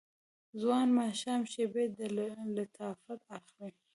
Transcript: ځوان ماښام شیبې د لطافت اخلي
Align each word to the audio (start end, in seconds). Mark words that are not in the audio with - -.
ځوان 0.59 0.87
ماښام 0.99 1.41
شیبې 1.53 1.85
د 1.97 1.99
لطافت 2.57 3.19
اخلي 3.37 3.71